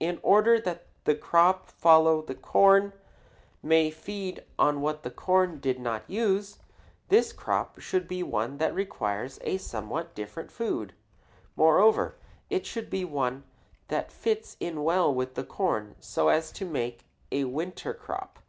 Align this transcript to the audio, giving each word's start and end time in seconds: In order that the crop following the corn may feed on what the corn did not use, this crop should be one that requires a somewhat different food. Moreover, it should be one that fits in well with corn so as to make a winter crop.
In 0.00 0.18
order 0.24 0.58
that 0.58 0.86
the 1.04 1.14
crop 1.14 1.70
following 1.70 2.26
the 2.26 2.34
corn 2.34 2.92
may 3.62 3.92
feed 3.92 4.42
on 4.58 4.80
what 4.80 5.04
the 5.04 5.10
corn 5.12 5.60
did 5.60 5.78
not 5.78 6.02
use, 6.10 6.58
this 7.10 7.32
crop 7.32 7.78
should 7.78 8.08
be 8.08 8.24
one 8.24 8.58
that 8.58 8.74
requires 8.74 9.38
a 9.42 9.58
somewhat 9.58 10.16
different 10.16 10.50
food. 10.50 10.94
Moreover, 11.54 12.16
it 12.50 12.66
should 12.66 12.90
be 12.90 13.04
one 13.04 13.44
that 13.86 14.10
fits 14.10 14.56
in 14.58 14.82
well 14.82 15.14
with 15.14 15.36
corn 15.46 15.94
so 16.00 16.26
as 16.28 16.50
to 16.50 16.64
make 16.64 17.04
a 17.30 17.44
winter 17.44 17.94
crop. 17.94 18.40